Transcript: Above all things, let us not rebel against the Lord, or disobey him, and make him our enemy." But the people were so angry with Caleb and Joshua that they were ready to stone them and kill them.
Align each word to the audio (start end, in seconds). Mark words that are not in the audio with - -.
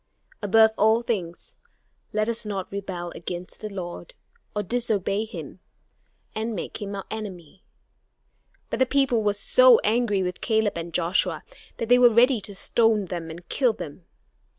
Above 0.41 0.71
all 0.79 1.03
things, 1.03 1.57
let 2.11 2.27
us 2.27 2.43
not 2.43 2.71
rebel 2.71 3.11
against 3.13 3.61
the 3.61 3.69
Lord, 3.69 4.15
or 4.55 4.63
disobey 4.63 5.25
him, 5.25 5.59
and 6.33 6.55
make 6.55 6.81
him 6.81 6.95
our 6.95 7.05
enemy." 7.11 7.63
But 8.71 8.79
the 8.79 8.87
people 8.87 9.21
were 9.21 9.35
so 9.35 9.77
angry 9.83 10.23
with 10.23 10.41
Caleb 10.41 10.75
and 10.75 10.91
Joshua 10.91 11.43
that 11.77 11.87
they 11.87 11.99
were 11.99 12.09
ready 12.09 12.41
to 12.41 12.55
stone 12.55 13.05
them 13.05 13.29
and 13.29 13.47
kill 13.47 13.73
them. 13.73 14.05